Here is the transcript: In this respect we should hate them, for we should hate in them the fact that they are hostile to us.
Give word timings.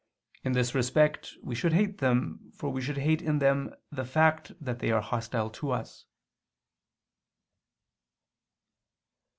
In 0.43 0.53
this 0.53 0.73
respect 0.73 1.35
we 1.43 1.53
should 1.53 1.73
hate 1.73 1.99
them, 1.99 2.51
for 2.55 2.71
we 2.71 2.81
should 2.81 2.97
hate 2.97 3.21
in 3.21 3.37
them 3.37 3.71
the 3.91 4.03
fact 4.03 4.51
that 4.59 4.79
they 4.79 4.89
are 4.89 4.99
hostile 4.99 5.51
to 5.51 5.69
us. 5.69 6.05